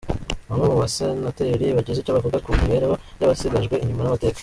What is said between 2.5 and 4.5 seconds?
mibereho y’abasigajwe inyuma n’amateka.